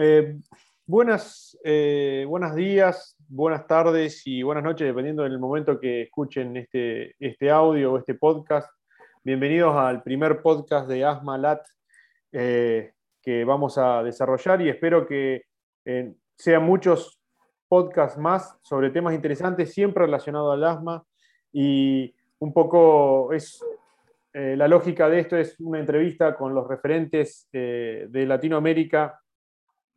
[0.00, 0.38] Eh,
[0.86, 7.16] buenas, eh, buenos días, buenas tardes y buenas noches, dependiendo del momento que escuchen este,
[7.18, 8.70] este audio o este podcast.
[9.24, 11.66] Bienvenidos al primer podcast de Asma Lat
[12.30, 15.42] eh, que vamos a desarrollar y espero que
[16.36, 17.20] sean muchos
[17.66, 21.04] podcasts más sobre temas interesantes, siempre relacionados al asma.
[21.52, 23.60] Y un poco es
[24.32, 29.20] la lógica de esto es una entrevista con los referentes de Latinoamérica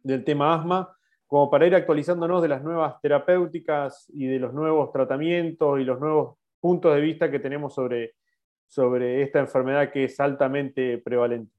[0.03, 0.95] del tema asma,
[1.27, 5.99] como para ir actualizándonos de las nuevas terapéuticas y de los nuevos tratamientos y los
[5.99, 8.15] nuevos puntos de vista que tenemos sobre,
[8.67, 11.53] sobre esta enfermedad que es altamente prevalente.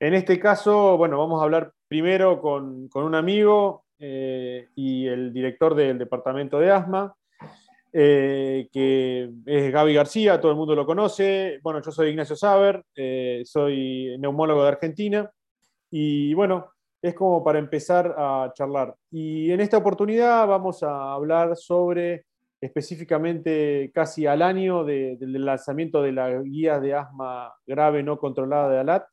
[0.00, 5.74] En este caso, bueno, vamos a hablar primero con, un amigo eh, y el director
[5.74, 7.14] del departamento de asma,
[7.92, 11.60] eh, que es Gaby García, todo el mundo lo conoce.
[11.62, 15.30] Bueno, yo soy Ignacio Saber, eh, soy neumólogo de Argentina.
[15.90, 16.73] Y bueno,
[17.04, 18.96] es como para empezar a charlar.
[19.10, 22.24] Y en esta oportunidad vamos a hablar sobre
[22.58, 28.78] específicamente casi al año del lanzamiento de la guía de asma grave no controlada de
[28.78, 29.06] ALAT.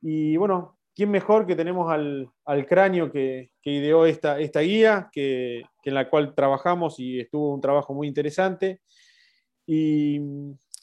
[0.00, 2.30] Y bueno, ¿quién mejor que tenemos al,
[2.66, 7.92] cráneo que, ideó esta, esta guía, que, en la cual trabajamos y estuvo un trabajo
[7.92, 8.80] muy interesante?
[9.66, 10.18] Y,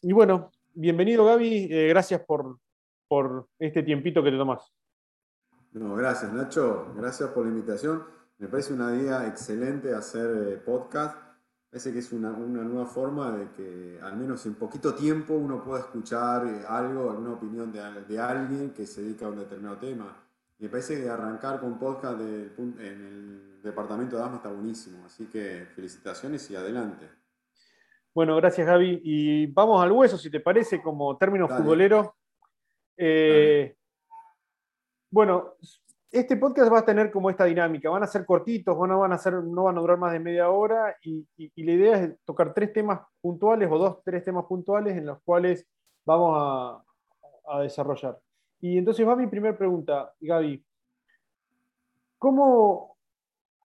[0.03, 2.59] bueno, bienvenido Gaby, eh, gracias por,
[3.07, 4.71] por este tiempito que te tomas.
[5.71, 8.03] No, gracias Nacho, gracias por la invitación.
[8.39, 11.17] Me parece una idea excelente hacer eh, podcast.
[11.69, 15.81] Parece que es una, nueva forma de que al menos en poquito tiempo uno pueda
[15.81, 20.17] escuchar eh, algo, alguna opinión de, alguien que se dedica a un determinado tema.
[20.57, 25.05] me parece que arrancar con podcast en el departamento de Asma está buenísimo.
[25.05, 27.07] Así que felicitaciones y adelante.
[28.13, 29.01] Bueno, gracias Gaby.
[29.03, 32.15] Y vamos al hueso, si te parece, como término futbolero.
[32.97, 33.75] Eh,
[35.11, 35.55] bueno,
[36.11, 39.17] este podcast va a tener como esta dinámica, van a ser cortitos, no van a,
[39.17, 43.01] ser, no a durar más de media hora y, la idea es tocar tres temas
[43.21, 45.67] puntuales o dos, tres temas puntuales en los cuales
[46.05, 46.83] vamos a,
[47.61, 48.15] desarrollar.
[48.61, 50.63] Y entonces va mi primera pregunta, Gaby.
[52.19, 52.95] ¿Cómo,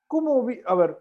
[0.06, 0.98] cómo, a ver,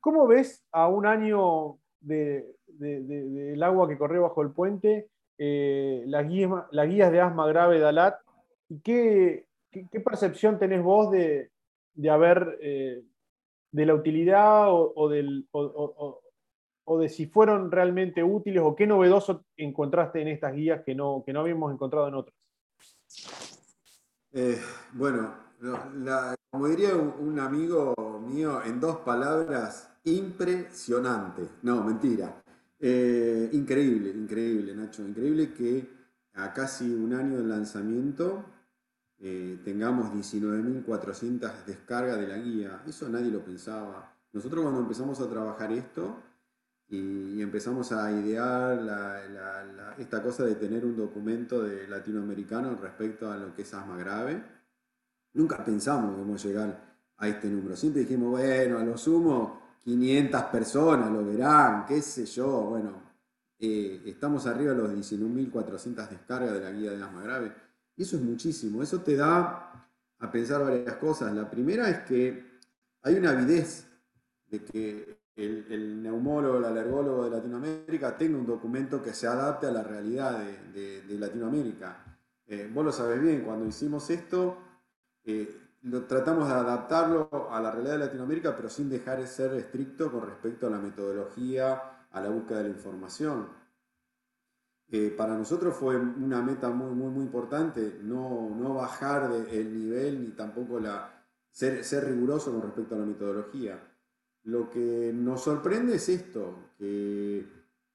[0.00, 6.50] ¿cómo ves a un año del agua que corre bajo el puente eh, las, guías,
[6.70, 8.18] las guías de asma grave de ALAT
[8.68, 11.50] ¿Y qué, qué, percepción tenés vos de,
[11.94, 13.02] de haber, eh,
[13.72, 16.20] de la utilidad o, del, o,
[16.98, 21.32] de si fueron realmente útiles o qué novedoso encontraste en estas guías que no, que
[21.32, 22.36] no habíamos encontrado en otras?
[24.32, 24.58] Eh,
[24.92, 25.34] bueno,
[26.50, 27.94] como diría un, amigo
[28.26, 31.42] mío, en dos palabras, impresionante.
[31.62, 32.42] No, mentira.
[32.78, 35.02] Eh, increíble, increíble, Nacho.
[35.02, 35.88] Increíble que
[36.34, 38.44] a casi un año del lanzamiento
[39.20, 42.82] eh, tengamos 19.400 descargas de la guía.
[42.86, 44.14] Eso nadie lo pensaba.
[44.32, 46.16] Nosotros cuando empezamos a trabajar esto
[46.88, 48.78] y, empezamos a idear
[49.98, 54.42] esta cosa de tener un documento de latinoamericano respecto a lo que es asma grave,
[55.34, 56.14] nunca pensamos
[56.44, 57.76] a llegar a este número.
[57.76, 62.48] Siempre dijimos, bueno, a lo sumo 500 personas lo verán, qué sé yo.
[62.62, 63.02] Bueno,
[63.58, 67.67] eh, estamos arriba de los 19.400 descargas de la guía de asma grave
[68.02, 68.82] eso es muchísimo.
[68.82, 69.88] Eso te da
[70.18, 71.32] a pensar varias cosas.
[71.34, 72.44] La primera es que
[73.02, 73.86] hay una avidez
[74.46, 79.70] de que el, neumólogo, el alergólogo de Latinoamérica tenga un documento que se adapte a
[79.70, 80.40] la realidad
[80.72, 82.04] de, Latinoamérica.
[82.46, 84.58] Eh, vos lo sabés bien, cuando hicimos esto,
[85.24, 85.56] eh,
[86.08, 90.26] tratamos de adaptarlo a la realidad de Latinoamérica, pero sin dejar de ser estricto con
[90.26, 93.46] respecto a la metodología, a la búsqueda de la información
[95.16, 100.30] para nosotros fue una meta muy, muy, muy importante, no, no bajar el nivel ni
[100.30, 101.18] tampoco la,
[101.50, 103.78] ser, ser riguroso con respecto a la metodología.
[104.44, 107.46] Lo que nos sorprende es esto, que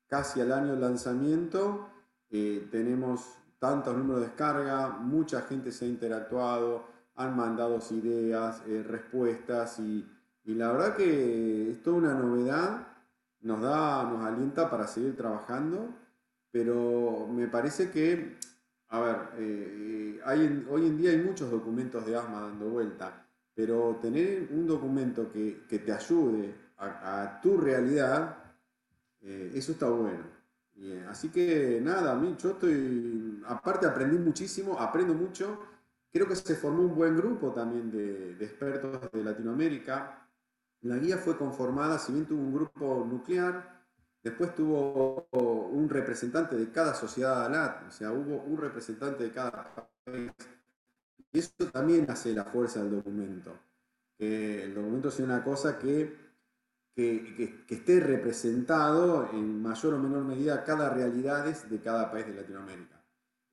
[0.08, 1.88] casi al año de lanzamiento
[2.30, 6.86] eh, tenemos tantos números de descarga, mucha gente se ha interactuado,
[7.16, 10.06] han mandado ideas, eh, respuestas y,
[10.44, 12.88] y, la verdad que es toda una novedad,
[13.42, 15.90] nos da, nos alienta para seguir trabajando
[16.54, 18.38] pero me parece que,
[18.90, 23.98] a ver, eh, hay hoy en día hay muchos documentos de asma dando vuelta, pero
[24.00, 28.38] tener un documento que, que te ayude a, tu realidad,
[29.22, 30.26] eh, eso está bueno.
[30.78, 35.60] Eh, así que nada, a mí yo estoy, aparte aprendí muchísimo, aprendo mucho,
[36.12, 40.30] creo que se formó un buen grupo también de, de expertos de Latinoamérica.
[40.82, 43.83] La guía fue conformada, si bien tuvo un grupo nuclear,
[44.24, 49.90] Después tuvo un representante de cada sociedad ALAT, o sea, hubo un representante de cada
[50.06, 50.32] país.
[51.34, 53.52] eso también hace la fuerza del documento.
[54.18, 56.16] Que el documento sea una cosa que,
[56.96, 63.04] que, esté representado en mayor o menor medida cada realidad de cada país de Latinoamérica.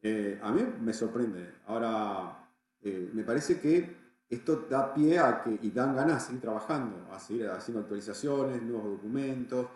[0.03, 1.55] Eh, a mí me sorprende.
[1.67, 2.49] Ahora,
[2.81, 3.97] eh, me parece que
[4.29, 8.63] esto da pie a que, y dan ganas de seguir trabajando, a seguir haciendo actualizaciones,
[8.63, 9.67] nuevos documentos,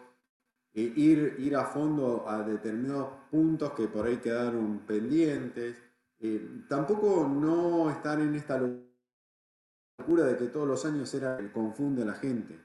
[0.74, 5.76] ir, ir a fondo a determinados puntos que por ahí quedaron pendientes.
[6.18, 12.02] Eh, tampoco no estar en esta locura de que todos los años era el confunde
[12.02, 12.58] a la gente.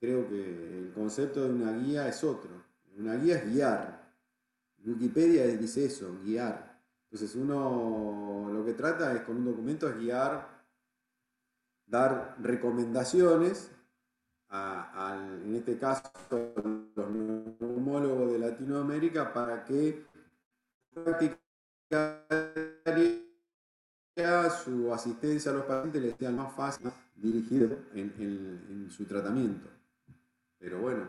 [0.00, 2.50] Creo que el concepto de una guía es otro.
[2.96, 4.14] Una guía es guiar.
[4.84, 6.80] Wikipedia dice eso, guiar.
[7.04, 10.46] Entonces uno lo que trata es con un documento es guiar,
[11.86, 13.72] dar recomendaciones
[14.50, 16.10] en este caso,
[17.88, 20.04] de Latinoamérica para que
[24.64, 29.68] su asistencia a los pacientes les sea más fácil dirigido en, en su tratamiento.
[30.58, 31.06] Pero bueno,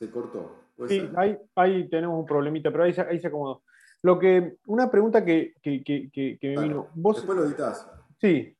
[0.00, 0.64] se cortó.
[0.88, 3.62] Sí, ahí, ahí, tenemos un problemita, pero ahí, ahí se acomodó.
[4.02, 6.88] Lo que, una pregunta que, me vino.
[6.94, 7.86] ¿Vos, Después lo editas.
[8.18, 8.56] Sí.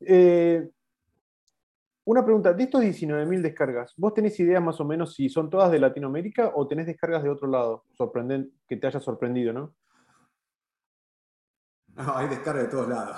[0.00, 0.68] Eh,
[2.10, 5.70] una pregunta, de estos 19.000 descargas, ¿vos tenés ideas más o menos si son todas
[5.70, 7.84] de Latinoamérica o tenés descargas de otro lado?
[7.92, 9.76] Sorprenden, que te haya sorprendido, ¿no?
[11.94, 13.16] No, hay descargas de todos lados.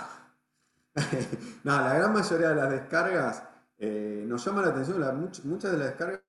[1.65, 3.49] no, la gran mayoría de las descargas
[3.79, 6.23] eh, nos llama la atención, muchas de las descargas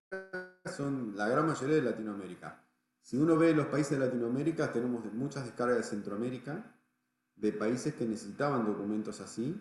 [0.73, 2.63] son la gran mayoría de Latinoamérica.
[3.01, 6.63] Si uno ve los países de Latinoamérica, tenemos muchas descargas de Centroamérica,
[7.35, 9.59] de países que necesitaban documentos así,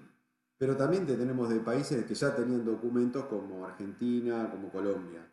[0.63, 5.29] pero también tenemos de países que ya tenían documentos como Argentina, como Colombia,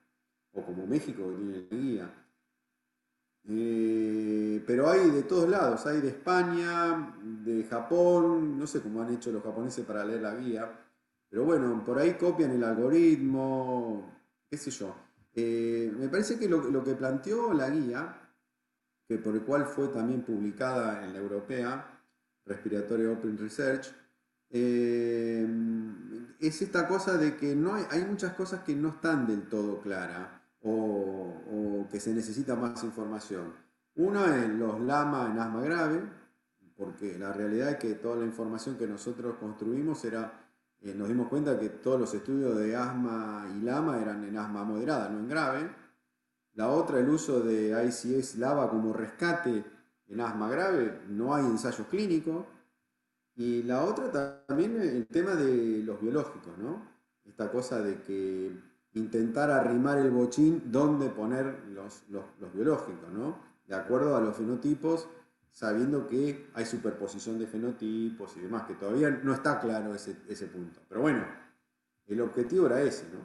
[0.53, 2.25] o como México, que tiene la guía.
[3.47, 9.13] Eh, pero hay de todos lados, hay de España, de Japón, no sé cómo han
[9.13, 10.67] hecho los japoneses para leer la guía,
[11.29, 14.11] pero bueno, por ahí copian el algoritmo,
[14.49, 14.95] qué sé yo.
[15.35, 18.19] Eh, me parece que lo, que planteó la guía,
[19.07, 22.01] que por el cual fue también publicada en la europea,
[22.47, 23.98] Respiratory Open Research,
[24.51, 25.47] eh,
[26.39, 30.29] es esta cosa de que no hay, muchas cosas que no están del todo claras
[30.61, 33.53] o, que se necesita más información.
[33.95, 36.03] Uno es los lama en asma grave,
[36.77, 40.31] porque la realidad es que toda la información que nosotros construimos era
[40.81, 44.63] eh, nos dimos cuenta que todos los estudios de asma y lama eran en asma
[44.63, 45.69] moderada, no en grave.
[46.53, 49.63] La otra, el uso de ICS lava como rescate
[50.07, 52.45] en asma grave, no hay ensayos clínicos.
[53.39, 54.11] Y la otra
[54.45, 56.85] también el tema de los biológicos, ¿no?
[57.23, 58.51] Esta cosa de que
[58.95, 63.39] intentar arrimar el bochín donde poner los, los, biológicos, ¿no?
[63.65, 65.07] De acuerdo a los fenotipos
[65.51, 70.81] sabiendo que hay superposición de fenotipos y demás, que todavía no está claro ese, punto.
[70.89, 71.25] Pero bueno,
[72.07, 73.19] el objetivo era ese, ¿no?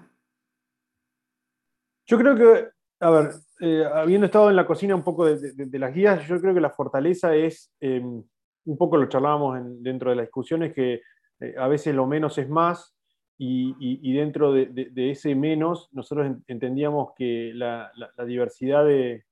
[2.07, 2.69] Yo creo que,
[3.01, 6.55] a ver, eh, habiendo estado en la cocina un poco de, las guías, yo creo
[6.55, 8.23] que la fortaleza es, em,
[8.65, 11.03] un poco lo charlábamos dentro de las discusiones, que
[11.41, 12.95] eh, a veces lo menos es más,
[13.37, 17.91] y, dentro de, ese menos nosotros entendíamos que la
[18.25, 19.25] diversidad de,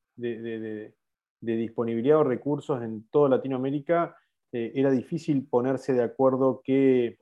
[1.40, 4.16] disponibilidad de recursos en toda Latinoamérica,
[4.52, 7.18] eh, era difícil ponerse de acuerdo qué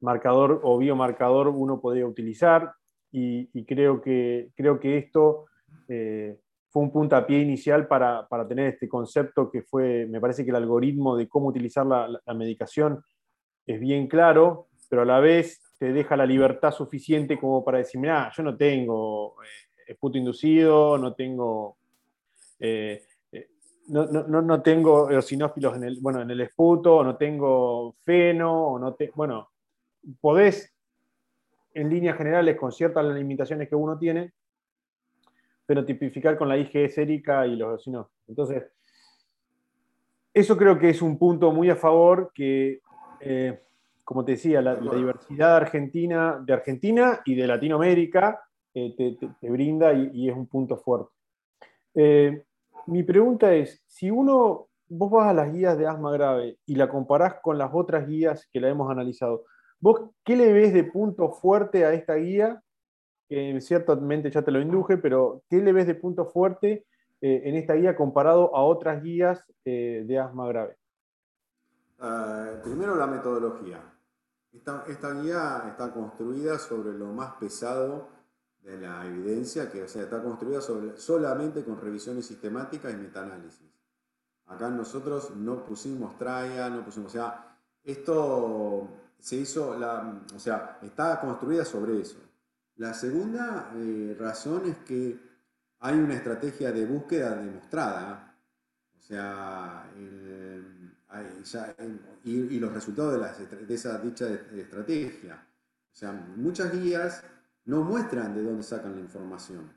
[0.00, 2.72] marcador o biomarcador uno podía utilizar
[3.10, 5.46] y, creo, que, creo que esto
[5.88, 6.38] eh,
[6.76, 11.16] fue un puntapié inicial para, tener este concepto que fue, me parece que el algoritmo
[11.16, 13.02] de cómo utilizar la, medicación
[13.66, 17.98] es bien claro, pero a la vez te deja la libertad suficiente como para decir,
[17.98, 21.78] mira, yo no tengo eh, esputo inducido, no tengo
[22.60, 23.02] eh,
[23.32, 23.48] eh,
[23.88, 28.78] no, no, no, tengo eosinófilos en el, bueno, en el esputo, no tengo feno, o
[28.78, 29.48] no te, bueno,
[30.20, 30.74] podés
[31.72, 34.34] en líneas generales, con ciertas limitaciones que uno tiene,
[35.66, 38.12] pero tipificar con la IgE sérica y los eosinófilos.
[38.28, 38.64] Entonces,
[40.32, 42.80] eso creo que es un punto muy a favor que,
[43.20, 43.60] eh,
[44.04, 48.42] como te decía, la, diversidad argentina, de Argentina y de Latinoamérica
[48.72, 51.10] te, brinda y, es un punto fuerte.
[51.94, 52.44] Eh,
[52.86, 56.88] mi pregunta es, si uno, vos vas a las guías de asma grave y la
[56.88, 59.44] comparás con las otras guías que la hemos analizado,
[59.80, 62.62] ¿vos qué le ves de punto fuerte a esta guía?
[63.28, 66.86] Que ciertamente ya te lo induje, pero ¿qué le ves de punto fuerte
[67.20, 70.76] eh, en esta guía comparado a otras guías eh, de asma grave?
[72.62, 73.80] primero la metodología.
[74.52, 78.08] Esta, esta guía está construida sobre lo más pesado
[78.66, 83.66] de la evidencia que o sea, está construida solamente con revisiones sistemáticas y metaanálisis.
[84.46, 90.78] Acá nosotros no pusimos trial, no pusimos, o sea, esto se hizo, la, o sea,
[90.82, 92.18] está construida sobre eso.
[92.76, 95.18] La segunda eh, razón es que
[95.80, 98.34] hay una estrategia de búsqueda demostrada,
[98.98, 99.90] o sea,
[102.24, 105.46] y, los resultados de, esa dicha estrategia.
[105.92, 107.22] O sea, muchas guías
[107.64, 109.72] no muestran de dónde sacan la información.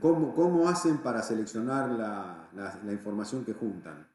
[0.00, 4.08] ¿Cómo, cómo hacen para seleccionar la, información que juntan?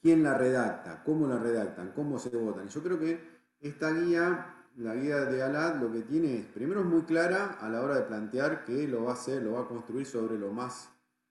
[0.00, 1.02] ¿Quién la redacta?
[1.04, 1.92] ¿Cómo la redactan?
[1.92, 2.68] ¿Cómo se votan?
[2.68, 3.20] Yo creo que
[3.60, 7.68] esta guía, la guía de ALAD, lo que tiene es, primero es muy clara a
[7.68, 10.52] la hora de plantear que lo va a hacer, lo va a construir sobre lo
[10.52, 10.88] más,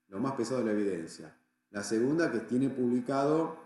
[0.09, 1.35] lo más pesado de la evidencia.
[1.71, 3.57] La segunda, que tiene publicado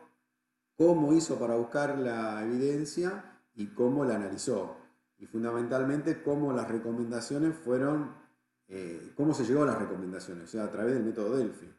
[0.78, 4.78] cómo hizo para buscar la evidencia y cómo la analizó
[5.18, 8.14] y fundamentalmente cómo las recomendaciones fueron,
[8.68, 11.72] eh, cómo se llegó a las recomendaciones, o sea, a través del método Delphi.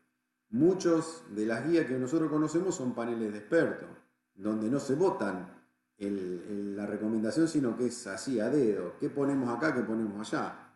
[0.51, 3.89] Muchos de las guías que nosotros conocemos son paneles de expertos,
[4.35, 5.56] donde no se votan
[5.99, 8.95] la recomendación, sino que es así, a dedo.
[9.01, 9.75] ¿Qué ponemos acá?
[9.75, 10.67] ¿Qué ponemos allá?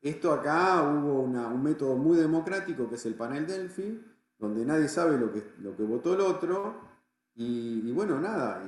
[0.00, 4.00] Esto acá hubo un método muy democrático que es el panel Delphi,
[4.38, 6.88] donde nadie sabe lo que, lo que votó el otro.
[7.34, 8.62] Y, bueno, nada,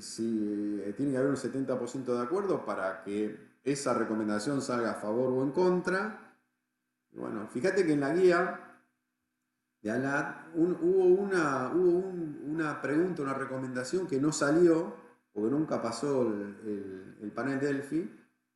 [0.00, 4.94] si eh, tiene que haber un 70% de acuerdo para que esa recomendación salga a
[4.94, 6.36] favor o en contra.
[7.12, 8.60] bueno, fíjate que en la guía
[9.82, 14.94] de ALAD hubo, una, una pregunta, una recomendación que no salió,
[15.34, 18.08] porque nunca pasó el, panel Delphi,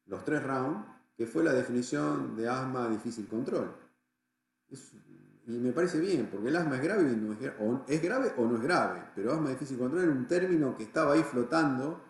[0.07, 3.75] los tres rounds, que fue la definición de asma difícil control.
[4.71, 8.47] Y me parece bien, porque el asma es grave, no es, o es grave o
[8.47, 12.01] no es grave, pero asma difícil control era un término que estaba ahí flotando,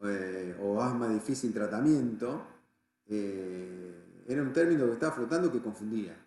[0.00, 2.46] eh, o asma difícil tratamiento,
[3.06, 6.25] eh, era un término que estaba flotando que confundía.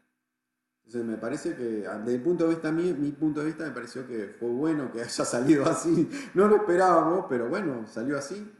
[0.90, 3.72] Entonces me parece que, desde el punto de vista mío, mi punto de vista me
[3.72, 6.10] pareció que fue bueno que haya salido así.
[6.34, 8.52] No lo esperábamos, pero bueno, salió así.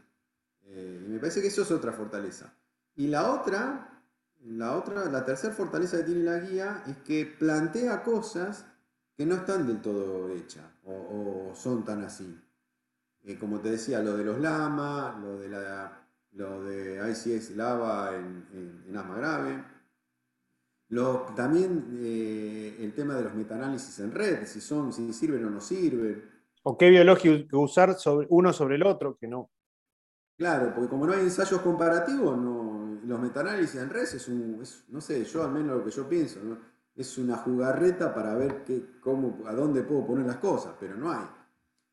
[0.66, 2.54] Eh, y me parece que eso es otra fortaleza.
[2.94, 3.90] Y la otra
[4.44, 8.64] la otra, la tercera fortaleza que tiene la guía es que plantea cosas
[9.16, 12.40] que no están del todo hechas o, son tan así.
[13.24, 18.82] Eh, como te decía, lo de los lamas, lo de, la, de ICS lava en,
[18.86, 19.64] en, asma grave.
[21.36, 25.60] También eh, el tema de los metaanálisis en red, si, son, si sirven o no
[25.60, 26.24] sirven.
[26.64, 29.50] O qué biológico usar sobre, uno sobre el otro, que no.
[30.36, 35.00] Claro, porque como no hay ensayos comparativos, no, los metaanálisis en red es un, no
[35.00, 36.40] sé, yo al menos lo que yo pienso,
[36.96, 41.12] es una jugarreta para ver qué, cómo, a dónde puedo poner las cosas, pero no
[41.12, 41.26] hay.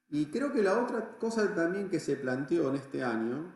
[0.09, 3.53] Y creo que la otra cosa también que se planteó en este año,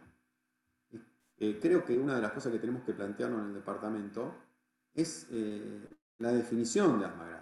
[1.38, 4.50] eh, creo que una de las cosas que tenemos que plantearnos en el departamento
[4.94, 5.88] es eh,
[6.20, 7.42] la definición de asma grave.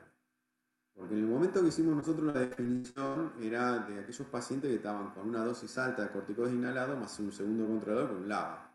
[0.94, 5.12] Porque en el momento que hicimos nosotros la definición era de aquellos pacientes que estaban
[5.12, 8.70] con una dosis alta de corticoides inhalado más un segundo controlador con lava.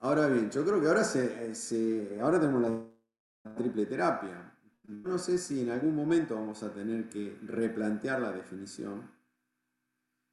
[0.00, 4.52] Ahora bien, yo creo que ahora, se, ahora tenemos la triple terapia.
[4.88, 9.08] No sé si en algún momento vamos a tener que replantear la definición.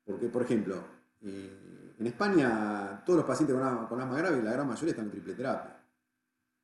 [0.04, 0.84] Porque, por ejemplo,
[1.22, 5.36] eh, en España todos los pacientes con, asma grave, la gran mayoría están en triple
[5.36, 5.83] terapia.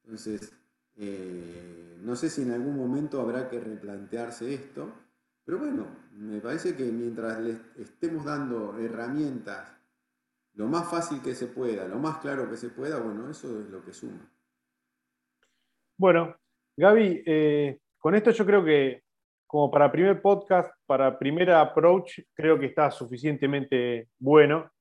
[0.10, 0.52] Entonces,
[0.96, 4.92] eh, no sé si en algún momento habrá que replantearse esto.
[5.46, 9.72] Pero bueno, me parece que mientras le estemos dando herramientas
[10.56, 13.70] lo más fácil que se pueda, lo más claro que se pueda, bueno, eso es
[13.70, 14.28] lo que suma.
[15.96, 16.36] Bueno,
[16.76, 19.04] Gaby, eh, con esto yo creo que
[19.46, 24.72] como para primer podcast, para primer approach, creo que está suficientemente bueno.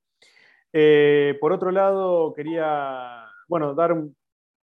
[0.73, 4.15] Eh, por otro lado, quería, bueno, dar un,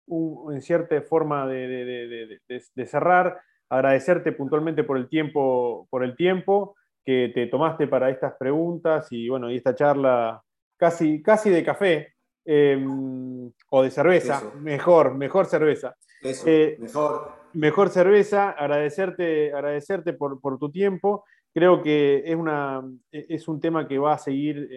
[0.07, 2.39] en cierta forma de,
[2.75, 8.33] de, cerrar, agradecerte puntualmente por el tiempo, por el tiempo que te tomaste para estas
[8.38, 10.41] preguntas y bueno, y esta charla
[10.77, 12.13] casi, casi de café
[12.45, 15.95] em, o de cerveza, mejor, mejor cerveza.
[16.24, 17.43] Eh, mejor.
[17.53, 21.24] Mejor cerveza, agradecerte, agradecerte por, tu tiempo.
[21.53, 22.81] Creo que es, una,
[23.12, 24.67] es un tema que va a seguir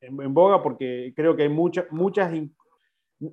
[0.00, 2.32] en, boga porque creo que hay muchas, muchas...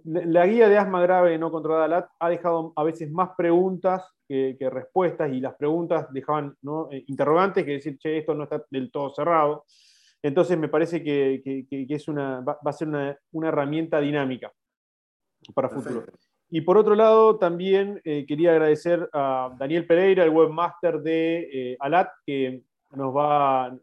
[0.04, 5.32] La guía de asma grave no controlada ha dejado a veces más preguntas que, respuestas
[5.32, 6.56] y las preguntas dejaban
[6.92, 9.66] eh, interrogantes que decir, che, esto no está del todo cerrado.
[10.22, 14.52] Entonces me parece que, es una, va, a ser una, herramienta dinámica
[15.54, 16.04] para futuro.
[16.50, 21.78] Y por otro lado, también eh, quería agradecer a Daniel Pereira, el webmaster de eh,
[21.80, 23.78] ALAT, que nos va,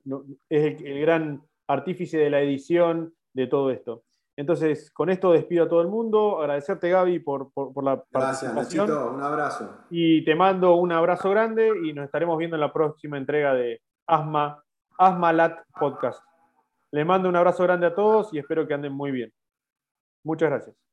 [0.48, 4.04] es el, gran artífice de la edición de todo esto.
[4.36, 6.40] Entonces, con esto despido a todo el mundo.
[6.40, 7.50] Agradecerte, Gaby, por,
[7.82, 9.14] la Gracias, participación.
[9.14, 9.70] Un abrazo.
[9.90, 13.80] Y te mando un abrazo grande y nos estaremos viendo en la próxima entrega de
[14.06, 14.62] Asma,
[14.98, 16.20] Asma Lat Podcast.
[16.90, 19.32] Les mando un abrazo grande a todos y espero que anden muy bien.
[20.24, 20.83] Muchas gracias.